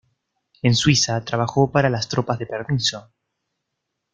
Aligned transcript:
En 0.63 0.73
Suiza 0.73 1.23
trabajó 1.23 1.71
para 1.71 1.87
las 1.91 2.09
tropas 2.09 2.39
de 2.39 2.47
permiso. 2.47 3.11